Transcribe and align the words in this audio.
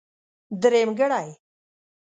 درېمګړی. 0.61 1.27